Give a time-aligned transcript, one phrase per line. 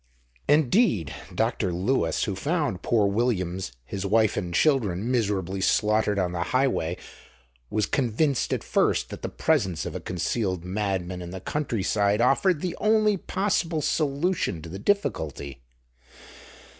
[0.49, 1.71] Indeed, Dr.
[1.71, 6.97] Lewis, who found poor Williams, his wife and children miserably slaughtered on the Highway,
[7.69, 12.61] was convinced at first that the presence of a concealed madman in the countryside offered
[12.61, 15.61] the only possible solution to the difficulty.